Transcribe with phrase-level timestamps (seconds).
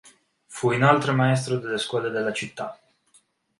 [0.47, 2.75] Fu inoltre maestro alle Scuole della città.